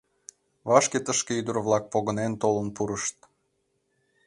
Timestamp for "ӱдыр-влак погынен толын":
1.41-2.67